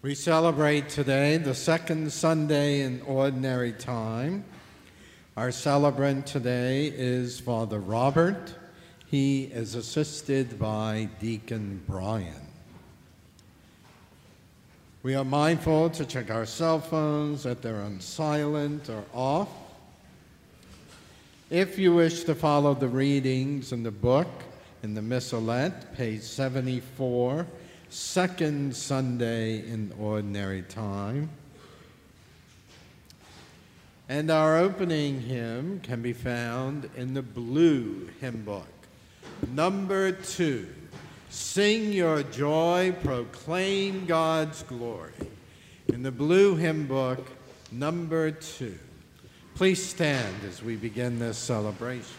[0.00, 4.44] We celebrate today the second Sunday in Ordinary Time.
[5.36, 8.54] Our celebrant today is Father Robert.
[9.08, 12.46] He is assisted by Deacon Brian.
[15.02, 19.48] We are mindful to check our cell phones that they're on silent or off.
[21.50, 24.28] If you wish to follow the readings in the book,
[24.84, 27.44] in the Missalette, page 74,
[27.90, 31.30] second Sunday in Ordinary Time.
[34.08, 38.68] And our opening hymn can be found in the blue hymn book,
[39.52, 40.66] number two.
[41.30, 45.12] Sing your joy, proclaim God's glory.
[45.88, 47.26] In the blue hymn book,
[47.70, 48.78] number two.
[49.54, 52.16] Please stand as we begin this celebration.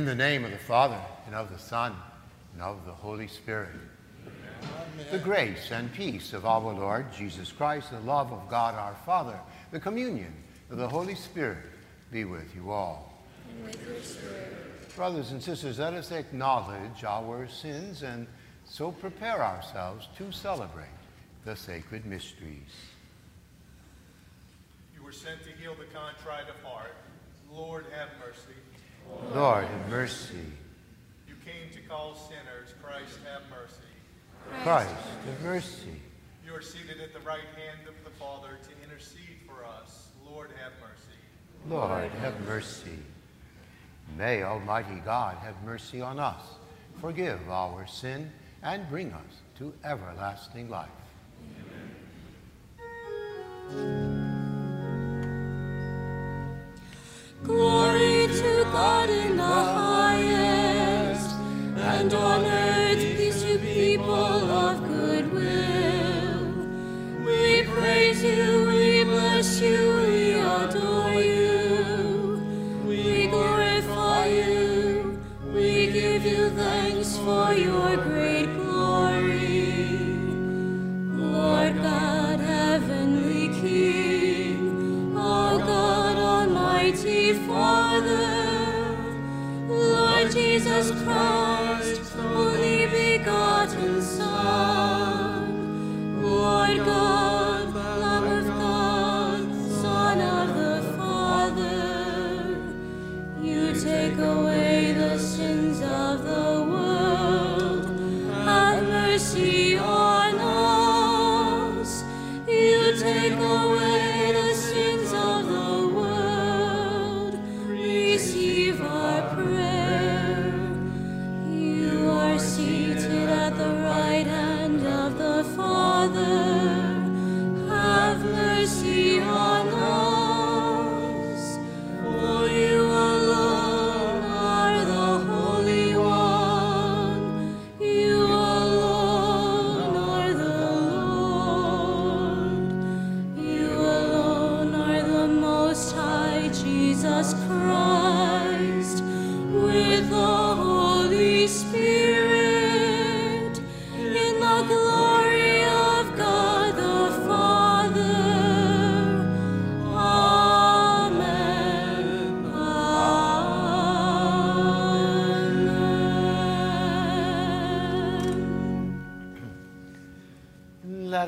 [0.00, 1.94] In the name of the Father, and of the Son,
[2.54, 3.68] and of the Holy Spirit.
[4.24, 5.06] Amen.
[5.12, 9.38] The grace and peace of our Lord Jesus Christ, the love of God our Father,
[9.72, 10.32] the communion
[10.70, 11.58] of the Holy Spirit
[12.10, 13.12] be with you all.
[13.46, 14.96] And with your spirit.
[14.96, 18.26] Brothers and sisters, let us acknowledge our sins and
[18.64, 20.86] so prepare ourselves to celebrate
[21.44, 22.72] the sacred mysteries.
[24.96, 26.96] You were sent to heal the contrite of heart.
[27.52, 28.59] Lord, have mercy.
[29.34, 30.34] Lord, have mercy.
[31.28, 32.74] You came to call sinners.
[32.82, 34.62] Christ, have mercy.
[34.62, 34.94] Christ,
[35.26, 36.00] have mercy.
[36.44, 40.08] You are seated at the right hand of the Father to intercede for us.
[40.28, 41.18] Lord, have mercy.
[41.68, 42.98] Lord, have mercy.
[44.18, 46.42] May Almighty God have mercy on us,
[47.00, 48.30] forgive our sin,
[48.62, 50.88] and bring us to everlasting life.
[57.44, 61.30] Glory to God in the highest,
[61.76, 66.40] and on earth peace to people of good will.
[67.26, 68.69] We praise you,
[90.80, 91.49] Jesus Christ,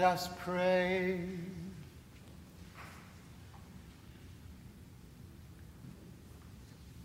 [0.03, 1.21] Let us pray.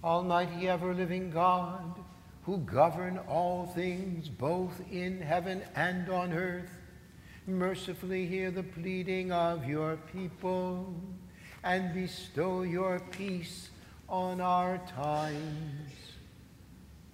[0.04, 1.96] Almighty ever living God,
[2.42, 6.72] who govern all things both in heaven and on earth,
[7.46, 10.92] mercifully hear the pleading of your people
[11.64, 13.70] and bestow your peace
[14.10, 15.92] on our times.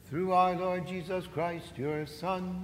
[0.09, 2.63] Through our Lord Jesus Christ, your Son,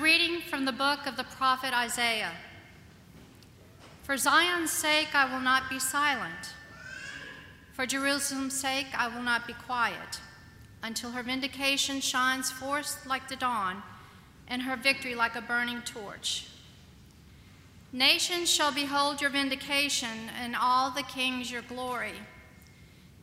[0.00, 2.32] Reading from the book of the prophet Isaiah.
[4.04, 6.54] For Zion's sake, I will not be silent.
[7.72, 10.20] For Jerusalem's sake, I will not be quiet
[10.84, 13.82] until her vindication shines forth like the dawn
[14.46, 16.46] and her victory like a burning torch.
[17.92, 22.14] Nations shall behold your vindication and all the kings your glory.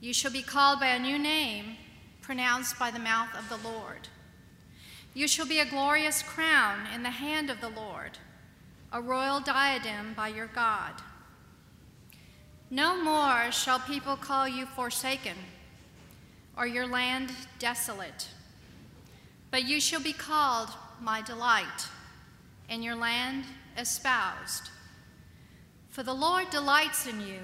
[0.02, 1.78] You shall be called by a new name
[2.22, 4.10] pronounced by the mouth of the Lord.
[5.16, 8.20] You shall be a glorious crown in the hand of the Lord,
[8.92, 10.92] a royal diadem by your God.
[12.70, 15.38] No more shall people call you forsaken,
[16.58, 18.28] or your land desolate,
[19.52, 20.70] but you shall be called
[21.00, 21.88] my delight,
[22.68, 23.46] and your land
[23.78, 24.70] espoused.
[25.92, 27.40] For the Lord delights in you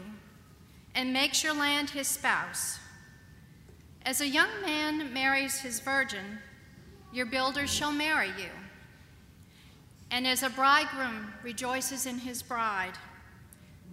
[0.93, 2.79] and makes your land his spouse.
[4.05, 6.39] As a young man marries his virgin,
[7.13, 8.49] your builders shall marry you.
[10.09, 12.93] And as a bridegroom rejoices in his bride,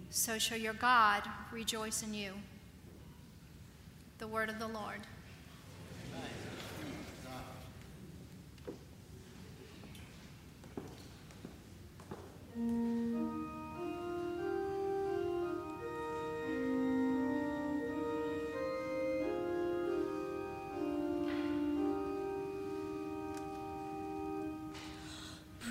[0.09, 2.33] so shall your God rejoice in you.
[4.17, 4.99] The word of the Lord.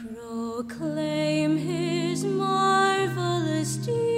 [0.01, 4.18] Proclaim his marvelous deeds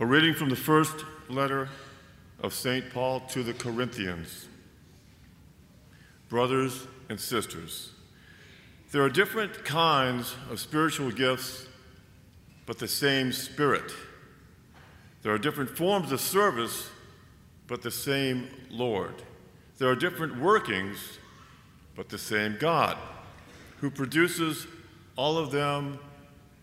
[0.00, 1.68] A reading from the first letter
[2.40, 2.88] of St.
[2.92, 4.46] Paul to the Corinthians.
[6.28, 7.90] Brothers and sisters,
[8.92, 11.66] there are different kinds of spiritual gifts,
[12.64, 13.90] but the same Spirit.
[15.22, 16.90] There are different forms of service,
[17.66, 19.14] but the same Lord.
[19.78, 21.18] There are different workings,
[21.96, 22.96] but the same God,
[23.78, 24.68] who produces
[25.16, 25.98] all of them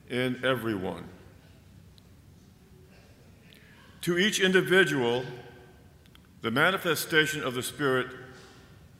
[0.09, 1.09] in everyone.
[4.05, 5.25] To each individual,
[6.43, 8.05] the manifestation of the Spirit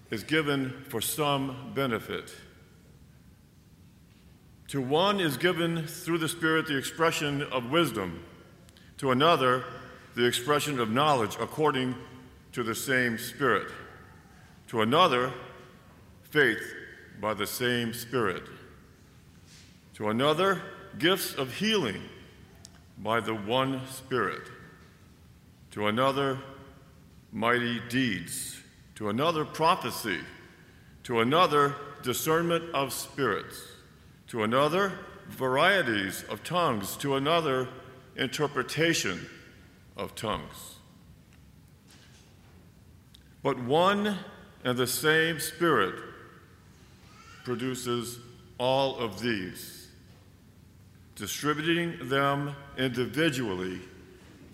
[0.10, 2.34] is given for some benefit.
[4.70, 8.24] To one is given through the Spirit the expression of wisdom,
[8.98, 9.64] to another,
[10.16, 11.94] the expression of knowledge according
[12.54, 13.68] to the same Spirit,
[14.70, 15.32] to another,
[16.24, 16.74] faith
[17.22, 18.42] by the same Spirit,
[19.94, 20.64] to another,
[20.98, 22.02] gifts of healing
[22.98, 24.42] by the one Spirit
[25.76, 26.40] to another,
[27.34, 28.62] mighty deeds,
[28.96, 30.22] to another, prophecy,
[31.04, 33.62] to another, discernment of spirits,
[34.26, 34.94] to another,
[35.28, 37.68] varieties of tongues, to another,
[38.16, 39.20] interpretation
[39.98, 40.78] of tongues.
[43.44, 44.18] But one
[44.64, 45.96] and the same Spirit
[47.44, 48.18] produces
[48.58, 49.90] all of these,
[51.18, 53.82] distributing them individually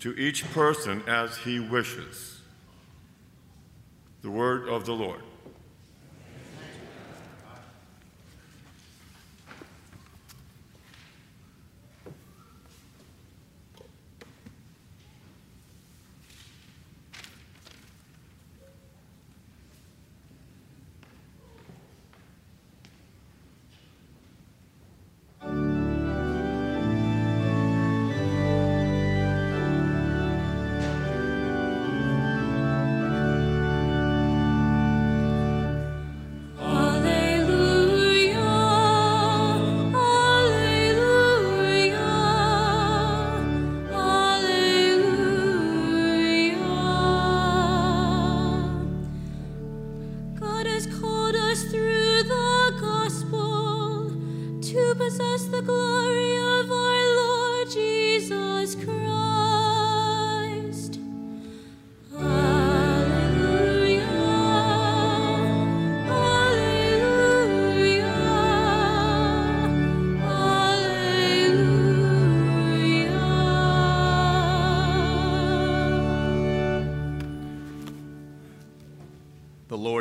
[0.02, 2.40] to each person as he wishes.
[4.22, 5.22] The word of the Lord.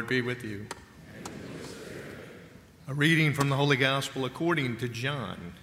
[0.08, 0.68] Be with you.
[2.88, 5.54] A reading from the Holy Gospel according to John.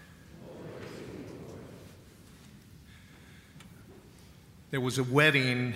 [4.72, 5.75] There was a wedding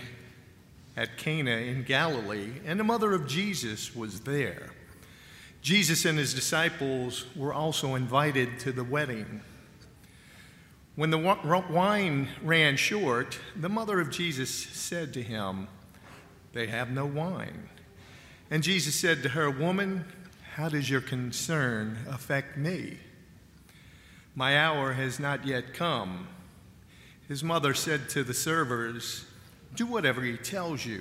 [0.97, 4.71] at Cana in Galilee, and the mother of Jesus was there.
[5.61, 9.41] Jesus and his disciples were also invited to the wedding.
[10.97, 11.19] When the
[11.71, 15.69] wine ran short, the mother of Jesus said to him,
[16.53, 17.69] They have no wine.
[18.53, 20.05] And Jesus said to her, Woman,
[20.57, 22.99] how does your concern affect me?
[24.35, 26.29] My hour has not yet come.
[27.27, 29.25] His mother said to the servers,
[29.75, 31.01] Do whatever he tells you.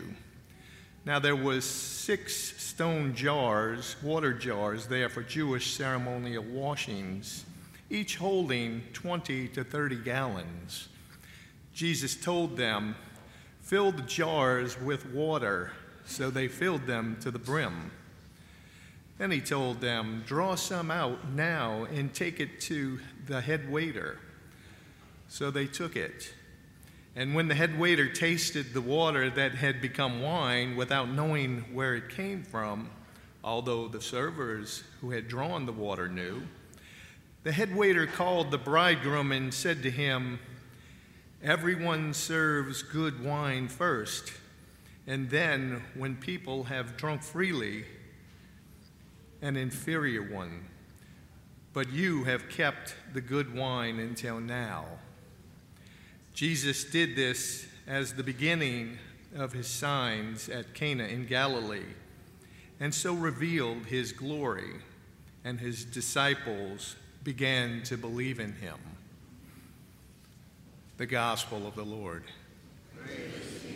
[1.03, 7.43] Now there was six stone jars, water jars there for Jewish ceremonial washings,
[7.89, 10.87] each holding 20 to 30 gallons.
[11.73, 12.95] Jesus told them,
[13.59, 15.73] Fill the jars with water
[16.05, 17.91] so they filled them to the brim.
[19.17, 24.17] Then he told them, Draw some out now and take it to the head waiter.
[25.27, 26.33] So they took it.
[27.15, 31.95] And when the head waiter tasted the water that had become wine without knowing where
[31.95, 32.89] it came from,
[33.43, 36.41] although the servers who had drawn the water knew,
[37.43, 40.39] the head waiter called the bridegroom and said to him,
[41.43, 44.31] Everyone serves good wine first
[45.11, 47.83] and then, when people have drunk freely,
[49.41, 50.63] an inferior one.
[51.73, 54.85] But you have kept the good wine until now.
[56.33, 58.99] Jesus did this as the beginning
[59.35, 61.91] of his signs at Cana in Galilee,
[62.79, 64.75] and so revealed his glory,
[65.43, 68.79] and his disciples began to believe in him.
[70.95, 72.23] The Gospel of the Lord.
[72.95, 73.70] Praise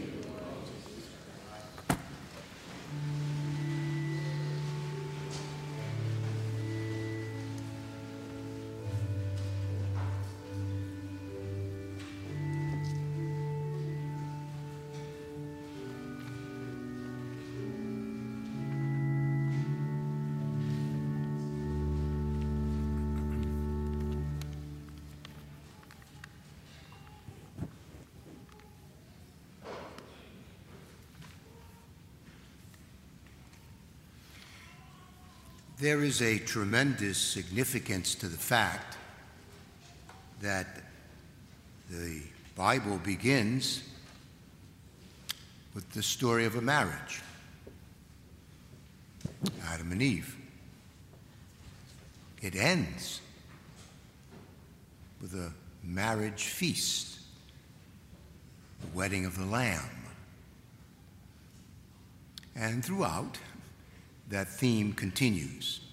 [35.86, 38.98] There is a tremendous significance to the fact
[40.42, 40.82] that
[41.92, 42.24] the
[42.56, 43.84] Bible begins
[45.76, 47.22] with the story of a marriage
[49.68, 50.36] Adam and Eve.
[52.42, 53.22] It ends
[55.22, 55.52] with a
[55.84, 57.20] marriage feast,
[58.82, 60.08] the wedding of the Lamb.
[62.56, 63.38] And throughout,
[64.30, 65.85] that theme continues.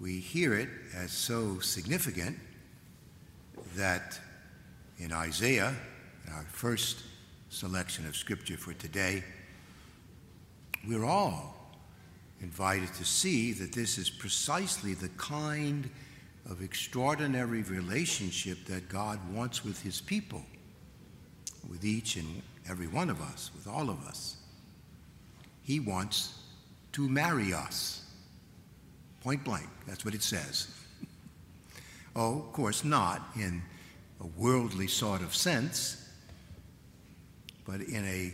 [0.00, 2.38] We hear it as so significant
[3.76, 4.18] that
[4.98, 5.74] in Isaiah,
[6.32, 7.02] our first
[7.50, 9.22] selection of scripture for today,
[10.88, 11.54] we're all
[12.40, 15.90] invited to see that this is precisely the kind
[16.48, 20.42] of extraordinary relationship that God wants with his people,
[21.68, 24.36] with each and every one of us, with all of us.
[25.62, 26.38] He wants
[26.92, 28.02] to marry us.
[29.22, 30.68] Point blank, that's what it says.
[32.16, 33.62] oh, of course, not in
[34.20, 36.08] a worldly sort of sense,
[37.66, 38.32] but in a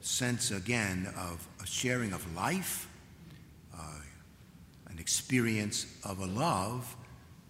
[0.00, 2.88] sense, again, of a sharing of life,
[3.74, 4.00] uh,
[4.88, 6.94] an experience of a love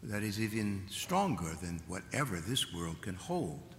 [0.03, 3.75] that is even stronger than whatever this world can hold.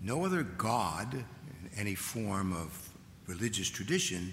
[0.00, 2.88] No other God in any form of
[3.26, 4.32] religious tradition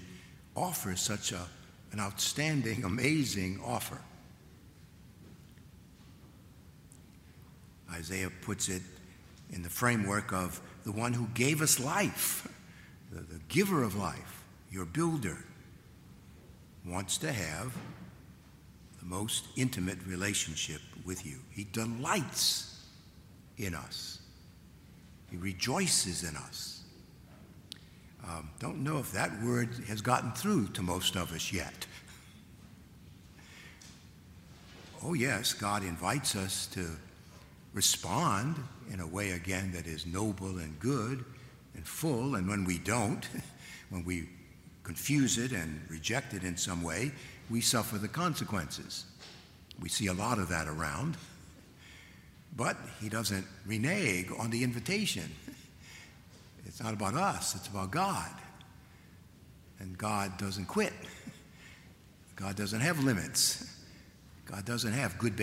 [0.55, 1.47] offers such a,
[1.95, 3.97] an outstanding, amazing offer.
[7.89, 8.81] Isaiah puts it
[9.53, 12.49] in the framework of the one who gave us life,
[13.13, 15.37] the, the giver of life, your builder,
[16.85, 17.73] wants to have
[18.99, 21.37] the most intimate relationship with you.
[21.49, 22.77] He delights
[23.57, 24.19] in us,
[25.31, 26.74] He rejoices in us.
[28.27, 31.85] Um, don't know if that word has gotten through to most of us yet.
[35.03, 36.87] Oh, yes, God invites us to
[37.73, 38.55] respond
[38.91, 41.23] in a way, again, that is noble and good
[41.75, 42.35] and full.
[42.35, 43.27] And when we don't,
[43.89, 44.29] when we
[44.83, 47.11] confuse it and reject it in some way,
[47.49, 49.05] we suffer the consequences.
[49.79, 51.17] We see a lot of that around.
[52.55, 55.29] But he doesn't renege on the invitation.
[56.65, 58.31] It's not about us, it's about God.
[59.79, 60.93] And God doesn't quit.
[62.35, 63.71] God doesn't have limits.
[64.45, 65.41] God doesn't have good,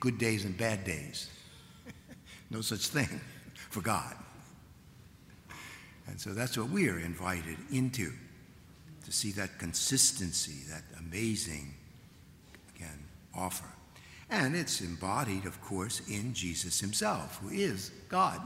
[0.00, 1.30] good days and bad days.
[2.50, 3.20] no such thing
[3.70, 4.14] for God.
[6.06, 8.12] And so that's what we're invited into
[9.04, 11.74] to see that consistency, that amazing,
[12.76, 13.04] again,
[13.34, 13.68] offer.
[14.30, 18.40] And it's embodied, of course, in Jesus himself, who is God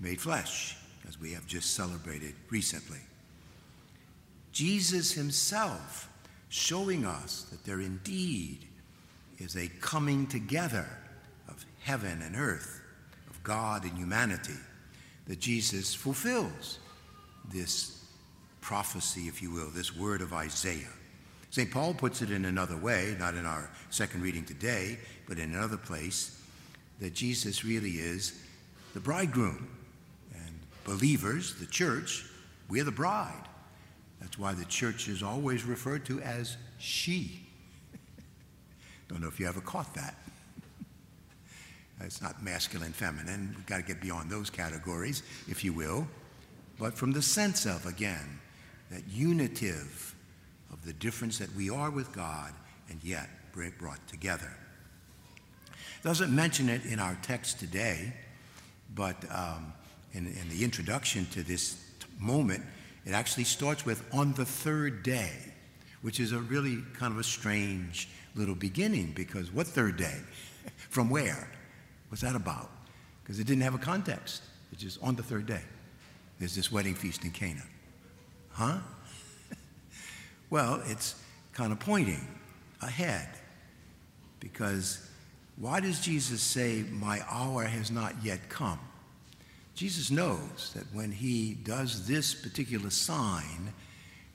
[0.00, 0.76] made flesh
[1.20, 3.00] we have just celebrated recently.
[4.52, 6.08] Jesus himself
[6.48, 8.66] showing us that there indeed
[9.38, 10.86] is a coming together
[11.48, 12.82] of heaven and earth,
[13.28, 14.58] of God and humanity,
[15.26, 16.78] that Jesus fulfills
[17.52, 18.04] this
[18.60, 20.88] prophecy, if you will, this word of Isaiah.
[21.50, 21.70] St.
[21.70, 25.76] Paul puts it in another way, not in our second reading today, but in another
[25.76, 26.40] place,
[27.00, 28.40] that Jesus really is
[28.94, 29.68] the bridegroom
[30.84, 32.26] believers, the church,
[32.68, 33.44] we're the bride.
[34.20, 37.40] That's why the church is always referred to as she.
[39.08, 40.14] Don't know if you ever caught that.
[42.02, 43.52] It's not masculine, feminine.
[43.54, 46.08] We've got to get beyond those categories, if you will.
[46.78, 48.40] But from the sense of, again,
[48.90, 50.14] that unitive
[50.72, 52.54] of the difference that we are with God
[52.88, 53.28] and yet
[53.78, 54.50] brought together.
[56.02, 58.14] Doesn't mention it in our text today,
[58.94, 59.72] but um,
[60.12, 61.82] in, in the introduction to this
[62.18, 62.62] moment,
[63.04, 65.32] it actually starts with on the third day,
[66.02, 70.16] which is a really kind of a strange little beginning because what third day?
[70.88, 71.50] From where?
[72.08, 72.70] What's that about?
[73.22, 74.42] Because it didn't have a context.
[74.72, 75.62] It's just on the third day.
[76.38, 77.62] There's this wedding feast in Cana.
[78.50, 78.78] Huh?
[80.50, 81.14] well, it's
[81.52, 82.26] kind of pointing
[82.82, 83.28] ahead
[84.40, 85.06] because
[85.56, 88.78] why does Jesus say, My hour has not yet come?
[89.74, 93.72] Jesus knows that when he does this particular sign,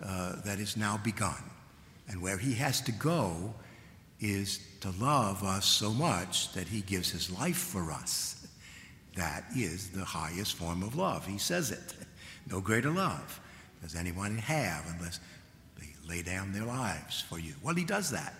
[0.03, 1.41] uh, that is now begun,
[2.07, 3.53] and where he has to go
[4.19, 8.47] is to love us so much that he gives his life for us.
[9.15, 11.25] That is the highest form of love.
[11.25, 11.95] He says it.
[12.47, 13.39] No greater love
[13.81, 15.19] does anyone have unless
[15.79, 17.55] they lay down their lives for you.
[17.63, 18.35] Well, he does that.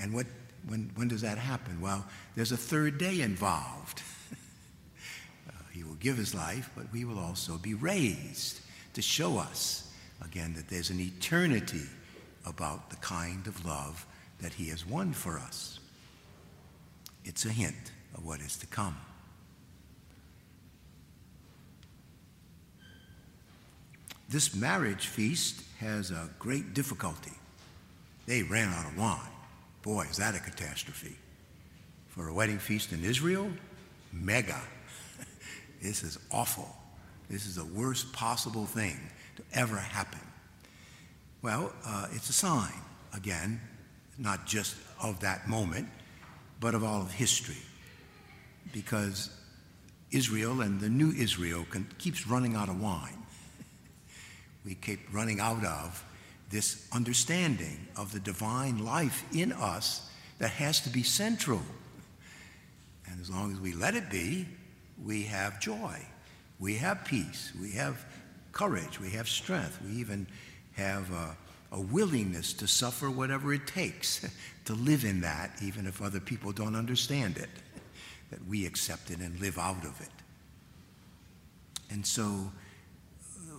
[0.00, 0.24] And what,
[0.66, 1.82] when, when does that happen?
[1.82, 4.00] Well, there's a third day involved.
[5.78, 8.60] He will give his life, but we will also be raised
[8.94, 9.88] to show us
[10.24, 11.86] again, that there's an eternity
[12.46, 14.06] about the kind of love
[14.40, 15.78] that He has won for us.
[17.24, 18.96] It's a hint of what is to come.
[24.28, 27.32] This marriage feast has a great difficulty.
[28.26, 29.20] They ran out of wine.
[29.82, 31.16] Boy, is that a catastrophe.
[32.08, 33.48] For a wedding feast in Israel,
[34.12, 34.60] mega.
[35.82, 36.68] This is awful.
[37.30, 38.98] This is the worst possible thing
[39.36, 40.20] to ever happen.
[41.42, 42.72] Well, uh, it's a sign,
[43.14, 43.60] again,
[44.18, 45.88] not just of that moment,
[46.60, 47.62] but of all of history.
[48.72, 49.30] Because
[50.10, 53.22] Israel and the new Israel can, keeps running out of wine.
[54.64, 56.04] we keep running out of
[56.50, 61.60] this understanding of the divine life in us that has to be central.
[63.06, 64.46] And as long as we let it be,
[65.04, 65.98] we have joy,
[66.58, 68.04] we have peace, we have
[68.52, 70.26] courage, we have strength, we even
[70.72, 71.36] have a,
[71.72, 74.26] a willingness to suffer whatever it takes
[74.64, 77.50] to live in that, even if other people don't understand it,
[78.30, 80.10] that we accept it and live out of it.
[81.90, 82.50] And so
[83.24, 83.54] uh,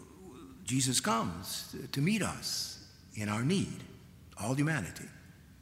[0.66, 3.84] Jesus comes to meet us in our need,
[4.42, 5.06] all humanity.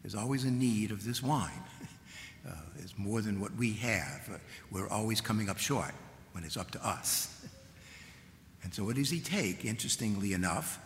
[0.01, 1.63] There's always a need of this wine.
[2.47, 4.29] Uh, it's more than what we have.
[4.31, 4.37] Uh,
[4.71, 5.93] we're always coming up short
[6.31, 7.33] when it's up to us.
[8.63, 9.63] And so, what does he take?
[9.63, 10.79] Interestingly enough,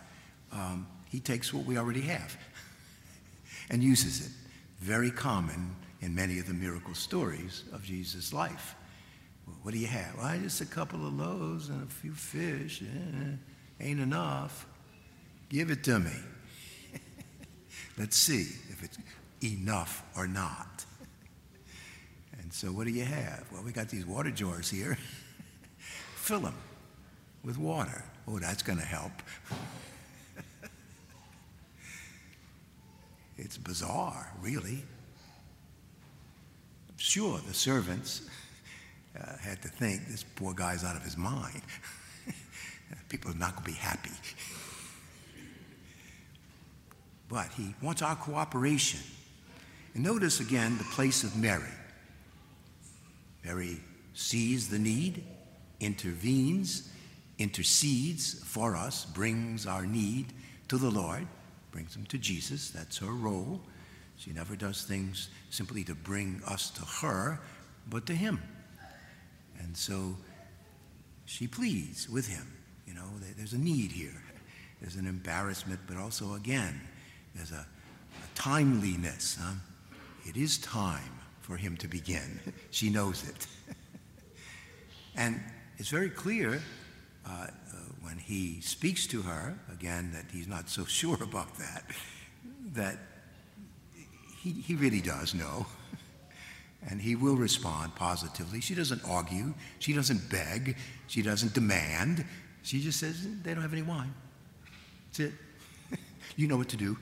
[0.52, 2.36] um, he takes what we already have
[3.70, 4.32] and uses it.
[4.78, 8.76] Very common in many of the miracle stories of Jesus' life.
[9.46, 10.16] Well, what do you have?
[10.16, 12.82] Well, just a couple of loaves and a few fish.
[12.82, 14.66] Eh, ain't enough.
[15.48, 16.12] Give it to me.
[17.98, 18.98] Let's see if it's
[19.42, 20.84] enough or not.
[22.52, 23.46] And so, what do you have?
[23.50, 24.98] Well, we got these water jars here.
[26.16, 26.54] Fill them
[27.42, 28.04] with water.
[28.28, 29.10] Oh, that's going to help.
[33.38, 34.84] it's bizarre, really.
[36.98, 38.28] Sure, the servants
[39.18, 41.62] uh, had to think this poor guy's out of his mind.
[43.08, 44.10] People are not going to be happy.
[47.30, 49.00] But he wants our cooperation.
[49.94, 51.64] And notice again the place of Mary.
[53.44, 53.80] Mary
[54.14, 55.24] sees the need,
[55.80, 56.90] intervenes,
[57.38, 60.32] intercedes for us, brings our need
[60.68, 61.26] to the Lord,
[61.70, 62.70] brings them to Jesus.
[62.70, 63.60] That's her role.
[64.16, 67.40] She never does things simply to bring us to her,
[67.88, 68.40] but to Him.
[69.58, 70.16] And so
[71.24, 72.46] she pleads with Him.
[72.86, 74.22] You know, there's a need here.
[74.80, 76.80] There's an embarrassment, but also, again,
[77.34, 79.38] there's a, a timeliness.
[79.40, 79.54] Huh?
[80.26, 82.40] It is time for him to begin.
[82.70, 83.46] she knows it.
[85.16, 85.40] and
[85.76, 86.62] it's very clear
[87.26, 87.48] uh, uh,
[88.00, 91.84] when he speaks to her, again, that he's not so sure about that,
[92.74, 92.98] that
[94.40, 95.66] he, he really does know.
[96.88, 98.60] And he will respond positively.
[98.60, 99.54] She doesn't argue.
[99.78, 100.76] She doesn't beg.
[101.06, 102.24] She doesn't demand.
[102.62, 104.12] She just says, they don't have any wine.
[105.06, 105.32] That's it.
[106.36, 106.96] you know what to do,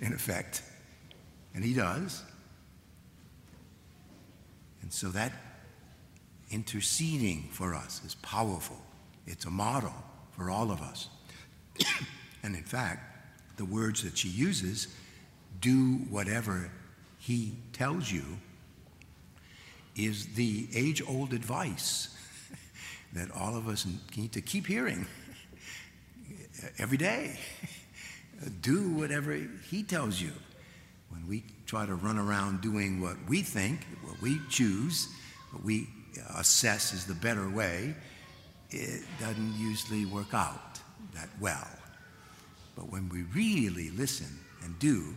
[0.00, 0.62] in effect.
[1.54, 2.24] And he does.
[4.92, 5.32] And so that
[6.50, 8.76] interceding for us is powerful.
[9.26, 9.94] It's a model
[10.32, 11.08] for all of us.
[12.42, 13.00] and in fact,
[13.56, 14.88] the words that she uses,
[15.62, 16.70] do whatever
[17.18, 18.22] he tells you,
[19.96, 22.14] is the age old advice
[23.14, 25.06] that all of us need to keep hearing
[26.78, 27.38] every day.
[28.60, 29.38] Do whatever
[29.70, 30.32] He tells you.
[31.08, 35.08] When we try to run around doing what we think, what we choose,
[35.52, 37.94] what we uh, assess is the better way,
[38.68, 40.78] it doesn't usually work out
[41.14, 41.66] that well.
[42.76, 45.14] But when we really listen and do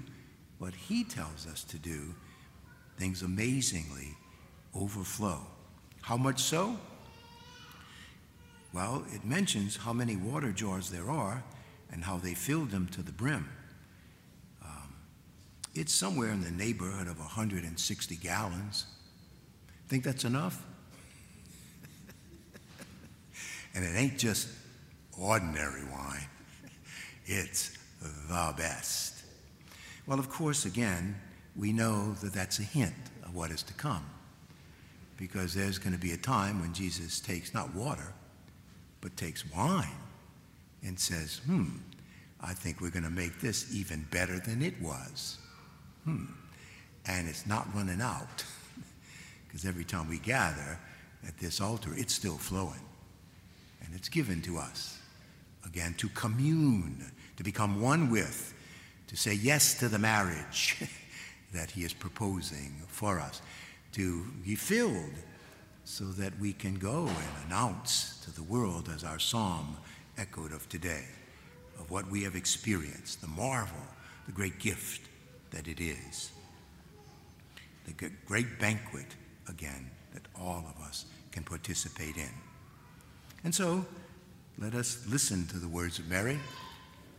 [0.57, 2.15] what He tells us to do,
[2.97, 4.15] things amazingly
[4.73, 5.41] overflow.
[6.03, 6.77] How much so?
[8.71, 11.43] Well, it mentions how many water jars there are
[11.91, 13.49] and how they filled them to the brim.
[15.75, 18.85] It's somewhere in the neighborhood of 160 gallons.
[19.89, 20.65] Think that's enough?
[23.75, 24.47] and it ain't just
[25.19, 26.27] ordinary wine,
[27.25, 29.23] it's the best.
[30.07, 31.15] Well, of course, again,
[31.55, 34.05] we know that that's a hint of what is to come
[35.17, 38.13] because there's going to be a time when Jesus takes not water
[39.01, 39.87] but takes wine
[40.83, 41.65] and says, hmm,
[42.41, 45.37] I think we're going to make this even better than it was.
[46.05, 46.25] Hmm.
[47.07, 48.43] And it's not running out
[49.47, 50.79] because every time we gather
[51.27, 52.81] at this altar, it's still flowing.
[53.83, 54.99] And it's given to us
[55.65, 58.53] again, to commune, to become one with,
[59.07, 60.77] to say yes to the marriage
[61.53, 63.41] that He is proposing for us,
[63.93, 65.13] to be filled
[65.83, 69.77] so that we can go and announce to the world, as our psalm
[70.17, 71.05] echoed of today,
[71.79, 73.77] of what we have experienced, the marvel,
[74.25, 75.01] the great gift
[75.55, 76.31] that it is,
[77.85, 79.07] the great banquet,
[79.47, 82.29] again, that all of us can participate in.
[83.43, 83.85] And so,
[84.57, 86.37] let us listen to the words of Mary.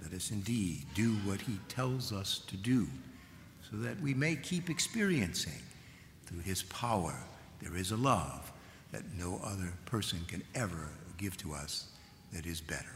[0.03, 2.87] Let us indeed do what he tells us to do
[3.71, 5.63] so that we may keep experiencing
[6.27, 7.15] through his power.
[7.63, 8.53] There is a love
[8.93, 11.87] that no other person can ever give to us
[12.33, 12.96] that is better.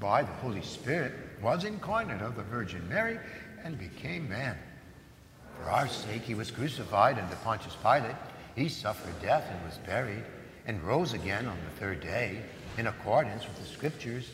[0.00, 3.18] by the Holy Spirit, was incarnate of the Virgin Mary
[3.62, 4.56] and became man.
[5.58, 8.16] For our sake, he was crucified under Pontius Pilate.
[8.54, 10.24] He suffered death and was buried,
[10.66, 12.40] and rose again on the third day
[12.78, 14.30] in accordance with the Scriptures.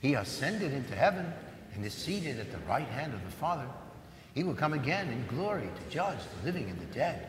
[0.00, 1.32] He ascended into heaven
[1.74, 3.66] and is seated at the right hand of the Father.
[4.34, 7.28] He will come again in glory to judge the living and the dead.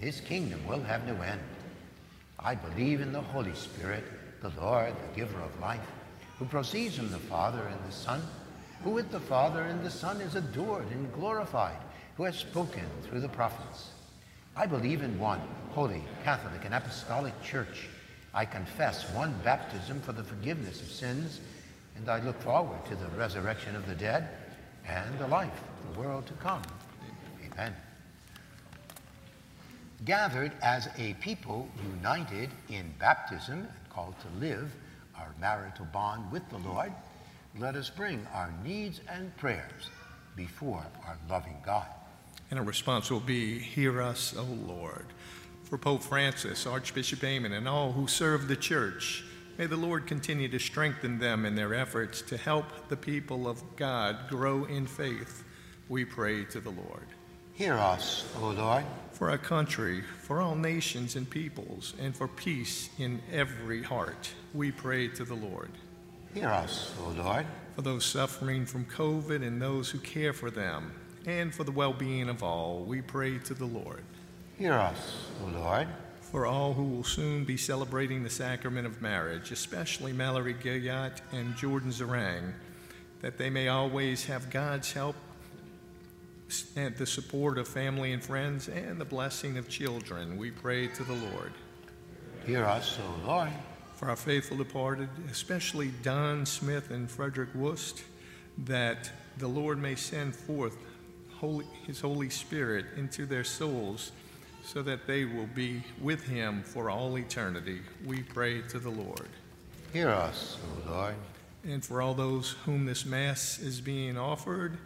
[0.00, 1.40] His kingdom will have no end.
[2.38, 4.04] I believe in the Holy Spirit,
[4.40, 5.80] the Lord, the giver of life
[6.38, 8.22] who proceeds from the Father and the Son,
[8.84, 11.78] who with the Father and the Son is adored and glorified,
[12.16, 13.90] who has spoken through the prophets.
[14.56, 17.88] I believe in one holy, Catholic, and Apostolic Church.
[18.34, 21.40] I confess one baptism for the forgiveness of sins,
[21.96, 24.28] and I look forward to the resurrection of the dead
[24.86, 26.62] and the life of the world to come.
[27.52, 27.74] Amen.
[30.04, 34.72] Gathered as a people united in baptism and called to live
[35.40, 36.92] marital bond with the Lord,
[37.58, 39.90] let us bring our needs and prayers
[40.36, 41.86] before our loving God.
[42.50, 45.06] And a response will be, Hear us, O Lord.
[45.64, 49.24] For Pope Francis, Archbishop Aymond, and all who serve the church,
[49.58, 53.62] may the Lord continue to strengthen them in their efforts to help the people of
[53.76, 55.44] God grow in faith.
[55.88, 57.06] We pray to the Lord.
[57.58, 58.84] Hear us, O Lord.
[59.10, 64.70] For our country, for all nations and peoples, and for peace in every heart, we
[64.70, 65.72] pray to the Lord.
[66.32, 67.46] Hear us, O Lord.
[67.74, 70.92] For those suffering from COVID and those who care for them,
[71.26, 74.04] and for the well being of all, we pray to the Lord.
[74.56, 75.88] Hear us, O Lord.
[76.20, 81.56] For all who will soon be celebrating the sacrament of marriage, especially Mallory Gilliat and
[81.56, 82.52] Jordan Zarang,
[83.20, 85.16] that they may always have God's help
[86.76, 91.04] and the support of family and friends and the blessing of children, we pray to
[91.04, 91.52] the Lord.
[92.46, 93.50] Hear us, O Lord.
[93.94, 98.02] For our faithful departed, especially Don Smith and Frederick Wust,
[98.64, 100.76] that the Lord may send forth
[101.34, 104.12] Holy, His Holy Spirit into their souls
[104.64, 107.80] so that they will be with Him for all eternity.
[108.06, 109.28] We pray to the Lord.
[109.92, 111.14] Hear us, O Lord.
[111.64, 114.78] And for all those whom this Mass is being offered,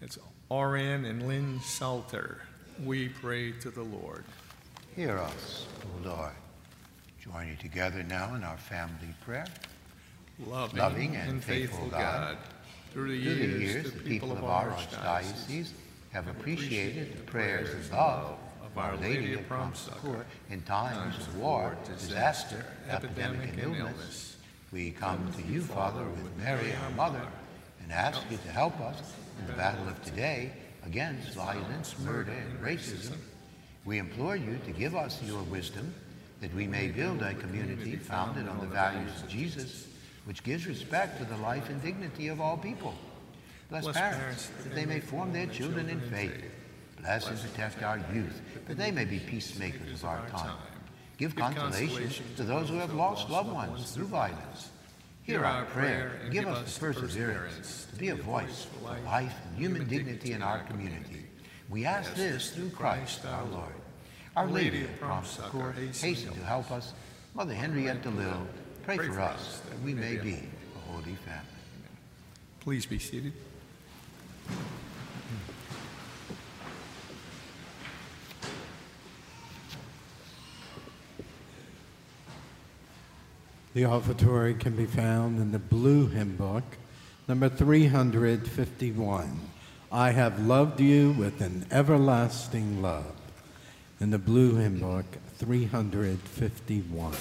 [0.00, 0.18] it's
[0.50, 2.40] RN and Lynn Salter.
[2.84, 4.24] We pray to the Lord.
[4.96, 6.32] Hear us, O Lord.
[7.20, 9.46] Joining together now in our family prayer.
[10.44, 12.36] Loving, Loving and faithful God,
[12.92, 15.70] through the Through years, the years, the people of our archdiocese
[16.10, 21.36] have appreciated the prayers and love of Our Lady of Prompt Succor in times of
[21.36, 24.36] war, disaster, epidemic, and illness.
[24.72, 27.22] We come to you, Father, with Mary, our mother,
[27.82, 29.12] and ask you to help us
[29.46, 30.52] the battle of today
[30.84, 33.16] against violence, murder, and racism.
[33.84, 35.94] We implore you to give us your wisdom
[36.40, 39.86] that we may build a community founded on the values of Jesus,
[40.24, 42.94] which gives respect to the life and dignity of all people.
[43.68, 46.44] Bless, parents that they may form their children in faith.
[47.00, 50.56] Bless and protect our youth, that they may be peacemakers of our time.
[51.18, 54.70] Give consolation to those who have lost loved ones through violence.
[55.22, 59.58] Hear our prayer and give us the perseverance to be a voice for life and
[59.58, 61.26] human dignity in our community.
[61.68, 63.74] We ask this through Christ our Lord.
[64.36, 66.94] Our Lady of Prompt Succor, hasten to help us.
[67.34, 68.46] Mother Henriette DeLille,
[68.82, 71.46] pray for us that we may be a holy family.
[72.60, 73.32] Please be seated.
[83.72, 86.64] The offertory can be found in the blue hymn book,
[87.28, 89.40] number 351.
[89.92, 93.14] I have loved you with an everlasting love.
[94.00, 95.04] In the blue hymn book,
[95.38, 97.14] 351.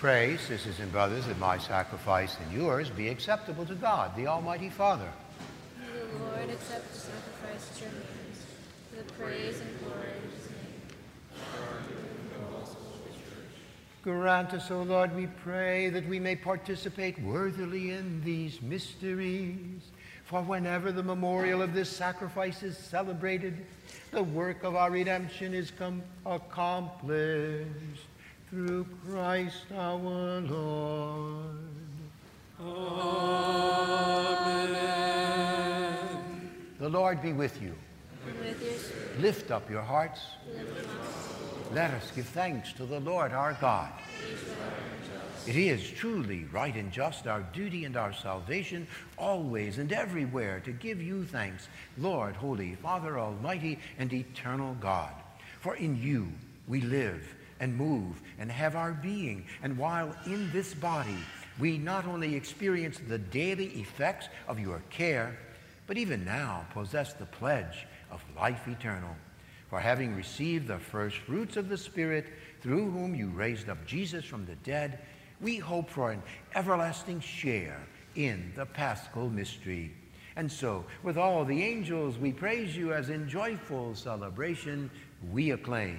[0.00, 4.70] Pray, sisters and brothers, that my sacrifice and yours be acceptable to God, the Almighty
[4.70, 5.10] Father.
[5.78, 8.46] May the Lord accept the sacrifice at your hands
[8.88, 10.58] for the praise and glory of his name.
[14.02, 19.82] Grant us, O Lord, we pray, that we may participate worthily in these mysteries
[20.30, 23.66] For whenever the memorial of this sacrifice is celebrated,
[24.12, 27.66] the work of our redemption is com- accomplished
[28.50, 31.56] through Christ our Lord.
[32.60, 32.90] Amen.
[36.80, 37.76] The Lord be with you.
[38.40, 39.20] With.
[39.20, 40.20] Lift up your hearts.
[41.72, 43.92] Let us give thanks to the Lord our God.
[45.46, 50.72] It is truly right and just, our duty and our salvation, always and everywhere, to
[50.72, 55.14] give you thanks, Lord, Holy Father, Almighty and Eternal God.
[55.60, 56.32] For in you
[56.66, 61.18] we live and move and have our being, and while in this body,
[61.58, 65.38] we not only experience the daily effects of your care,
[65.86, 69.14] but even now possess the pledge of life eternal.
[69.68, 72.26] For having received the first fruits of the Spirit,
[72.60, 75.00] through whom you raised up Jesus from the dead,
[75.40, 76.22] we hope for an
[76.54, 77.80] everlasting share
[78.16, 79.92] in the paschal mystery.
[80.36, 84.90] And so, with all the angels, we praise you as in joyful celebration
[85.32, 85.98] we acclaim.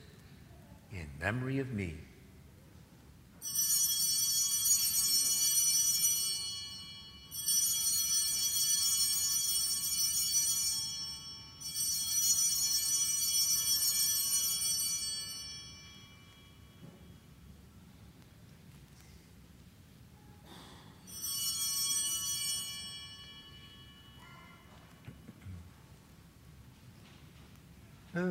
[0.91, 1.95] in memory of me.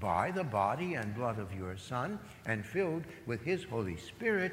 [0.00, 4.52] by the body and blood of your Son and filled with his Holy Spirit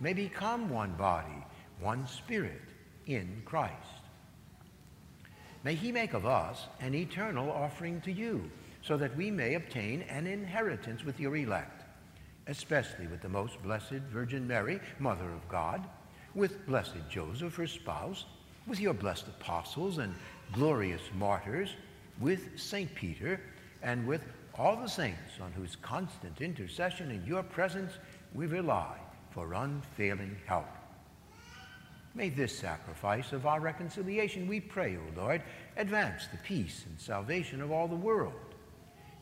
[0.00, 1.44] may become one body,
[1.80, 2.60] one spirit
[3.06, 3.74] in Christ.
[5.64, 8.50] May he make of us an eternal offering to you,
[8.82, 11.84] so that we may obtain an inheritance with your elect,
[12.48, 15.86] especially with the most blessed Virgin Mary, Mother of God,
[16.34, 18.24] with blessed Joseph, her spouse,
[18.66, 20.14] with your blessed apostles and
[20.52, 21.70] glorious martyrs,
[22.18, 22.92] with St.
[22.94, 23.40] Peter,
[23.82, 24.24] and with
[24.58, 27.92] all the saints on whose constant intercession in your presence
[28.34, 28.96] we rely
[29.30, 30.68] for unfailing help.
[32.14, 35.42] May this sacrifice of our reconciliation, we pray, O Lord,
[35.78, 38.34] advance the peace and salvation of all the world.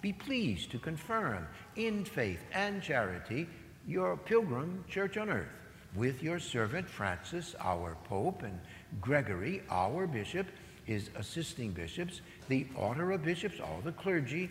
[0.00, 3.46] Be pleased to confirm in faith and charity
[3.86, 5.46] your pilgrim church on earth
[5.94, 8.58] with your servant Francis, our Pope, and
[9.00, 10.46] Gregory, our bishop,
[10.84, 14.50] his assisting bishops, the order of bishops, all the clergy,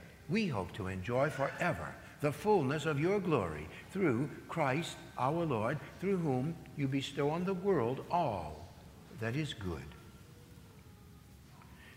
[0.31, 6.17] we hope to enjoy forever the fullness of your glory through Christ our Lord, through
[6.17, 8.73] whom you bestow on the world all
[9.19, 9.83] that is good.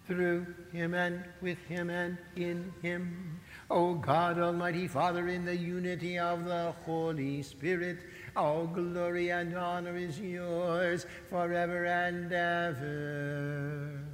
[0.06, 6.18] Through him and with him and in him, O God, Almighty Father, in the unity
[6.18, 8.00] of the Holy Spirit,
[8.36, 14.13] all glory and honor is yours forever and ever.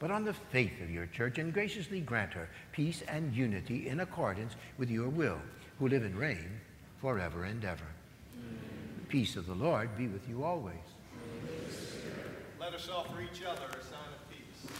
[0.00, 4.00] but on the faith of your church, and graciously grant her peace and unity in
[4.00, 5.38] accordance with your will,
[5.78, 6.58] who live and reign
[7.00, 7.84] forever and ever.
[8.98, 10.74] The peace of the Lord be with you always.
[12.58, 14.72] Let us offer each other a sign of peace.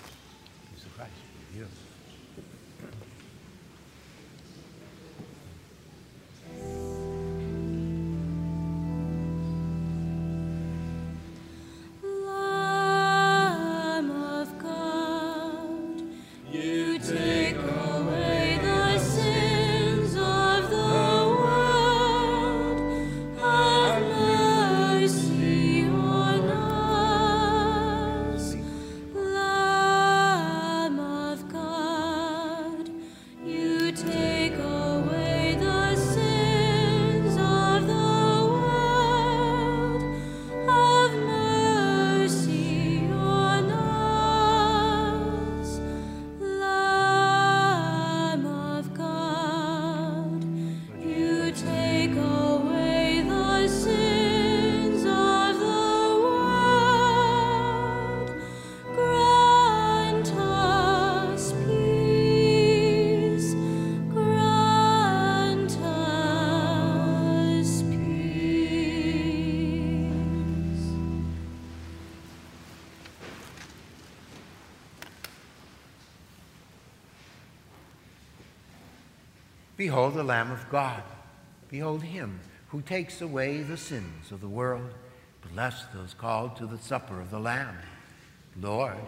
[0.73, 1.13] Peace of Christ
[1.53, 3.01] be with you.
[79.81, 81.03] Behold the Lamb of God.
[81.71, 84.93] Behold him who takes away the sins of the world.
[85.55, 87.79] Bless those called to the supper of the Lamb.
[88.61, 88.99] Lord,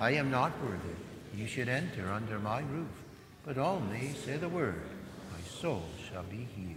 [0.00, 0.96] I am not worthy
[1.32, 2.90] you should enter under my roof,
[3.44, 4.82] but only say the word,
[5.30, 6.75] my soul shall be healed.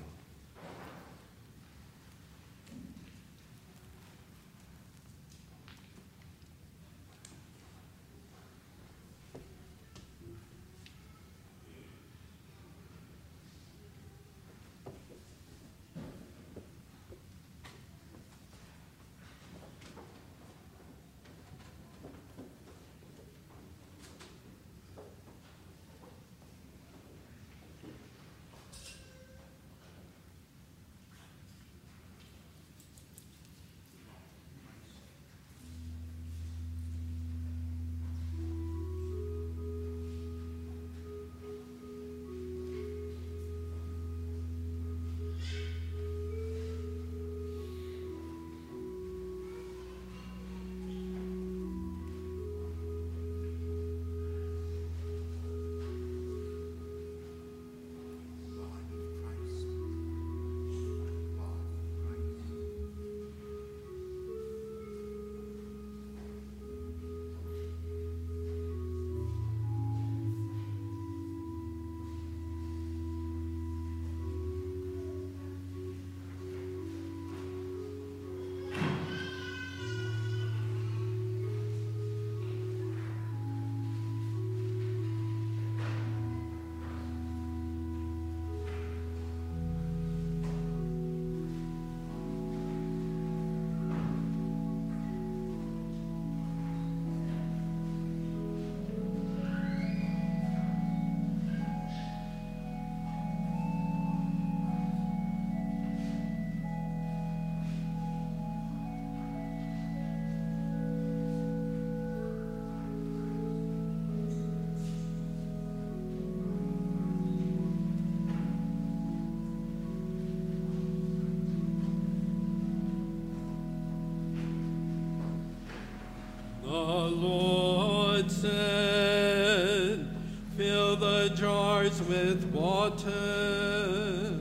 [127.09, 130.07] Lord said,
[130.55, 134.39] Fill the jars with water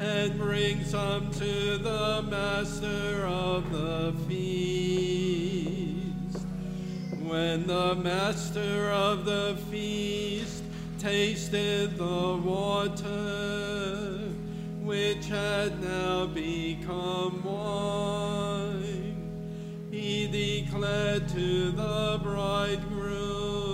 [0.00, 4.92] and bring some to the master of the feast.
[7.20, 10.62] When the master of the feast
[10.98, 14.18] tasted the water,
[14.82, 17.41] which had now become
[20.82, 23.70] declared to the bridegroom,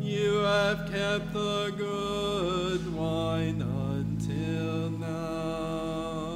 [0.00, 6.28] You have kept the good wine until now.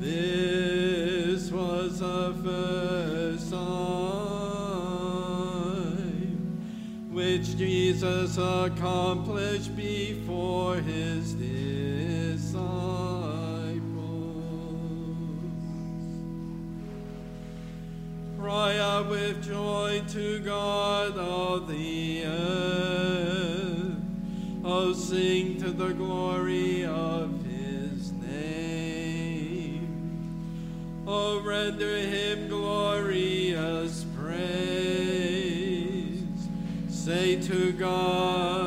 [0.00, 3.66] This was the first sign
[7.12, 9.65] which Jesus accomplished
[18.96, 23.94] With joy to God of the earth.
[24.64, 29.84] Oh, sing to the glory of his name.
[31.06, 34.48] Oh, render him glorious praise.
[36.88, 38.65] Say to God,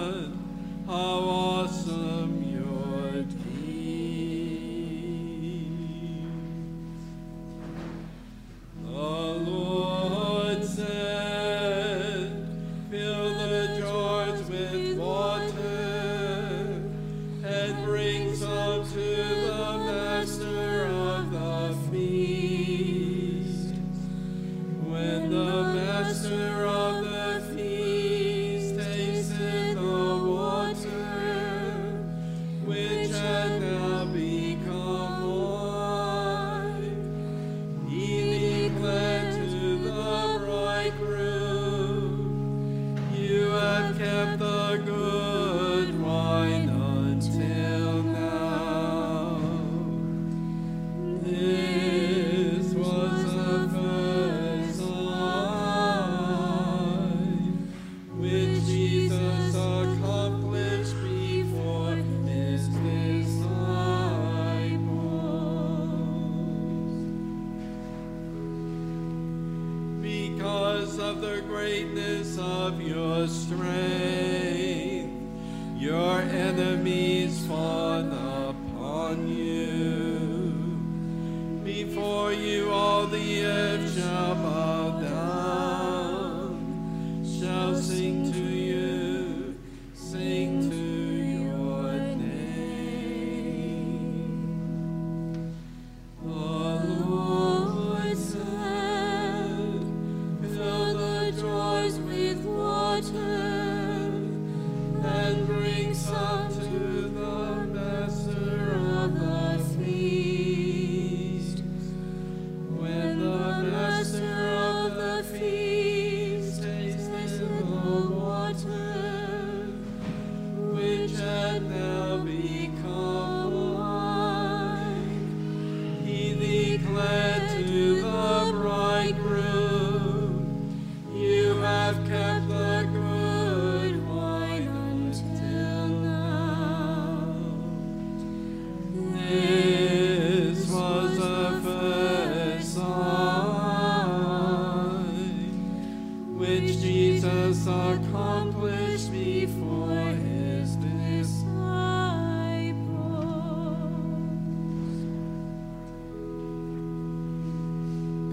[146.39, 151.43] which Jesus accomplished before his disciples.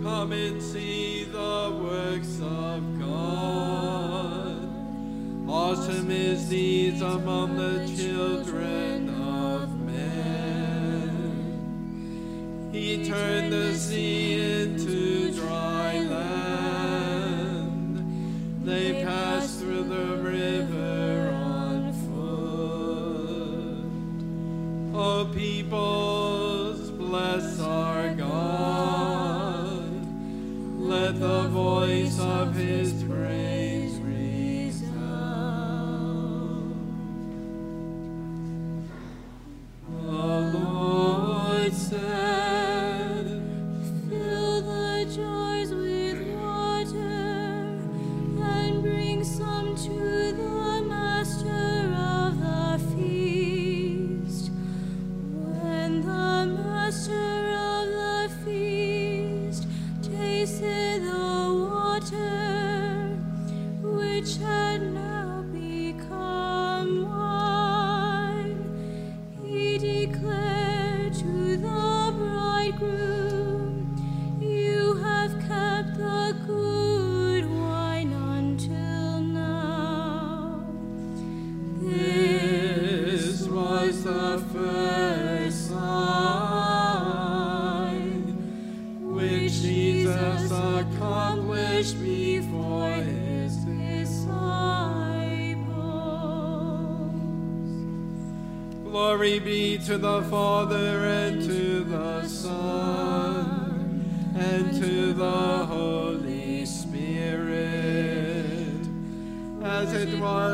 [0.05, 4.69] Come and see the works of God.
[5.49, 11.11] Awesome is these among the children of men.
[12.71, 14.16] He turned the sea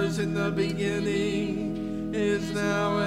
[0.02, 2.98] was in the beginning, is now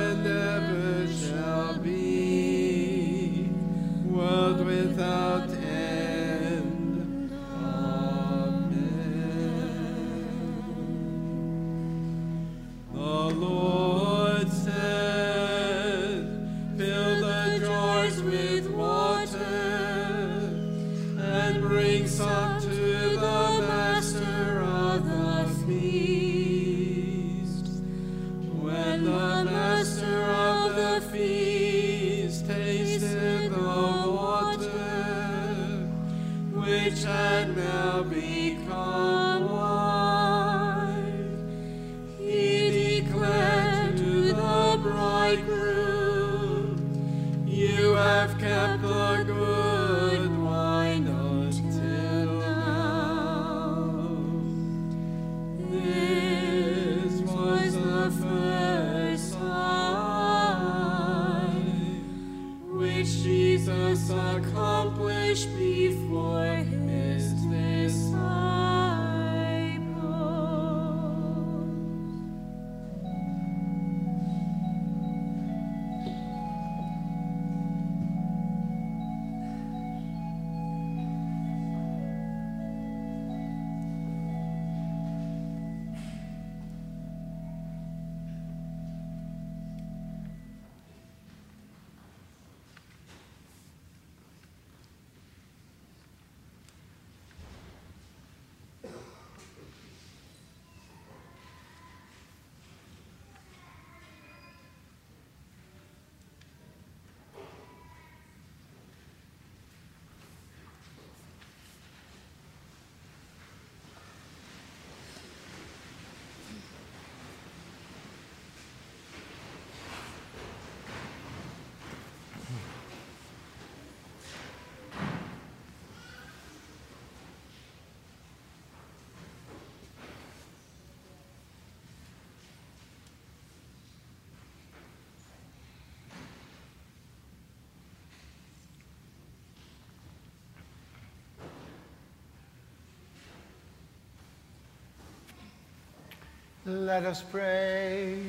[146.67, 148.23] Let us pray.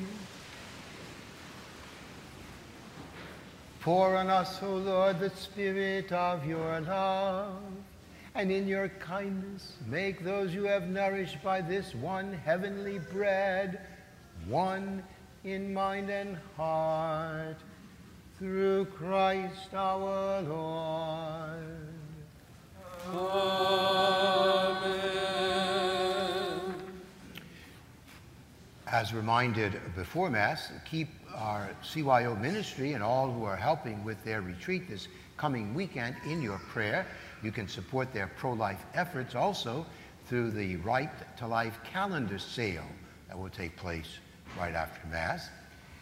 [3.80, 7.62] Pour on us, O Lord, the spirit of your love,
[8.34, 13.80] and in your kindness make those you have nourished by this one heavenly bread
[14.46, 15.02] one
[15.44, 17.56] in mind and heart.
[18.38, 21.86] Through Christ our Lord.
[28.96, 34.40] As reminded before Mass, keep our CYO ministry and all who are helping with their
[34.40, 37.06] retreat this coming weekend in your prayer.
[37.42, 39.84] You can support their pro life efforts also
[40.24, 42.86] through the Right to Life calendar sale
[43.28, 44.16] that will take place
[44.58, 45.50] right after Mass.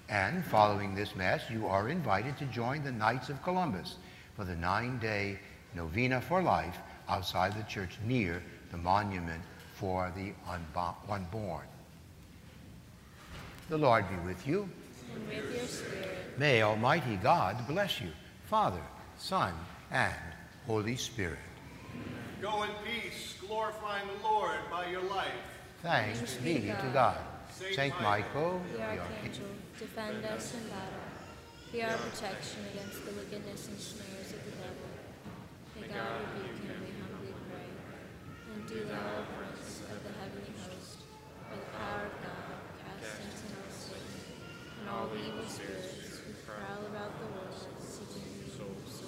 [0.08, 3.96] And following this Mass, you are invited to join the Knights of Columbus
[4.36, 5.40] for the nine day
[5.74, 6.78] novena for life
[7.08, 8.40] outside the church near
[8.70, 9.42] the monument
[9.74, 10.32] for the
[11.10, 11.66] unborn.
[13.68, 14.68] The Lord be with you.
[15.14, 16.38] And with your spirit.
[16.38, 18.10] May Almighty God bless you,
[18.46, 18.82] Father,
[19.18, 19.52] Son,
[19.90, 20.14] and
[20.66, 21.38] Holy Spirit.
[22.42, 25.32] Go in peace, glorifying the Lord by your life.
[25.82, 27.18] Thanks be to God.
[27.72, 29.46] Saint Michael, The the archangel,
[29.78, 31.04] defend us in battle.
[31.70, 34.90] Be our protection against the wickedness and snares of the devil.
[35.80, 37.68] May God rebuke him, we humbly pray.
[38.54, 40.98] And do thou, O Prince of the heavenly host,
[41.50, 44.24] by the power of God, cast into hell Satan
[44.82, 48.22] and all the evil spirits who prowl about the world, seeking
[48.56, 49.02] souls.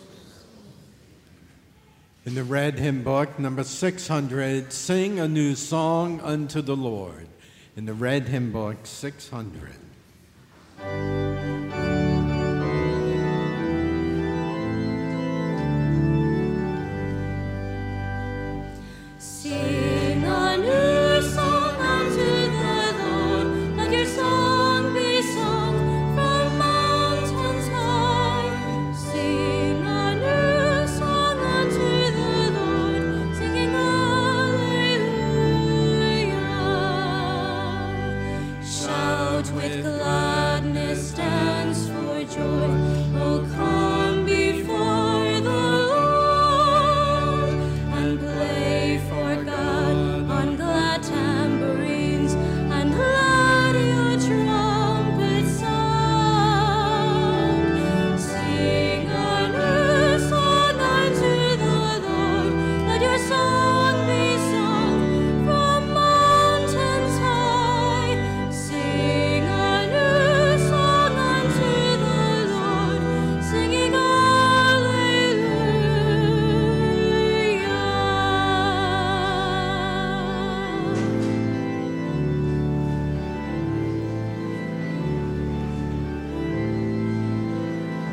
[2.26, 7.28] In the red hymn book, number 600, sing a new song unto the Lord.
[7.76, 9.72] In the red hymn book, 600.